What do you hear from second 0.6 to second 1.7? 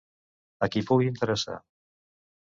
A qui pugui interessar.